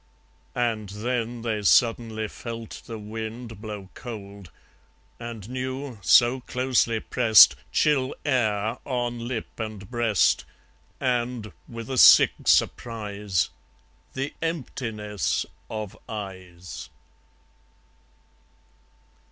[0.55, 4.49] And then They suddenly felt the wind blow cold,
[5.19, 10.43] And knew, so closely pressed, Chill air on lip and breast,
[10.99, 13.51] And, with a sick surprise,
[14.13, 16.89] The emptiness of eyes.